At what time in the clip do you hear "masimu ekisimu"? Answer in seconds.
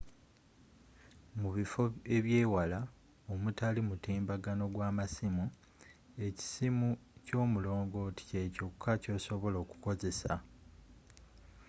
4.97-6.89